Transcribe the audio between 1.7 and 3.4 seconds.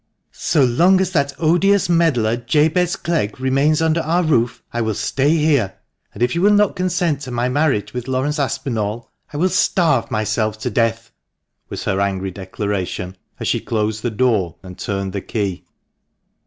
meddler, Jabez Clegg,